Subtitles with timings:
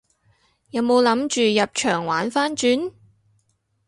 [0.71, 2.91] 有冇諗住入場玩番轉？